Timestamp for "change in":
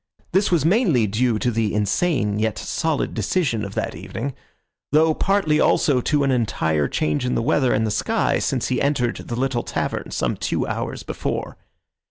6.87-7.35